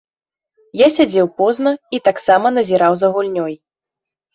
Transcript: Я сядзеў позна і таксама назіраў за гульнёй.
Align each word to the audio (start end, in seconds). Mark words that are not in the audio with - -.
Я 0.81 0.87
сядзеў 0.95 1.29
позна 1.43 1.75
і 1.97 2.03
таксама 2.11 2.47
назіраў 2.59 2.93
за 3.07 3.17
гульнёй. 3.17 3.53